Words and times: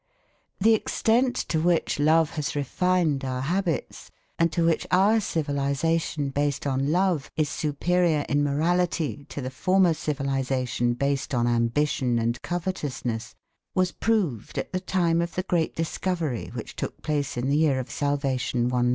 The 0.59 0.73
extent 0.73 1.35
to 1.49 1.61
which 1.61 1.99
love 1.99 2.31
has 2.31 2.55
refined 2.55 3.23
our 3.23 3.41
habits, 3.41 4.09
and 4.39 4.51
to 4.51 4.65
which 4.65 4.87
our 4.89 5.19
civilisation 5.19 6.29
based 6.29 6.65
on 6.65 6.91
love 6.91 7.29
is 7.37 7.49
superior 7.49 8.25
in 8.27 8.43
morality 8.43 9.27
to 9.29 9.41
the 9.41 9.51
former 9.51 9.93
civilisation 9.93 10.93
based 10.95 11.35
on 11.35 11.45
ambition 11.45 12.17
and 12.17 12.41
covetousness, 12.41 13.35
was 13.75 13.91
proved 13.91 14.57
at 14.57 14.73
the 14.73 14.79
time 14.79 15.21
of 15.21 15.35
the 15.35 15.43
great 15.43 15.75
discovery 15.75 16.47
which 16.55 16.75
took 16.75 17.03
place 17.03 17.37
in 17.37 17.47
the 17.47 17.57
Year 17.57 17.77
of 17.79 17.91
Salvation 17.91 18.69
194. 18.69 18.89